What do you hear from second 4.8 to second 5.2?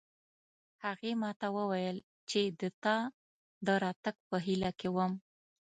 وم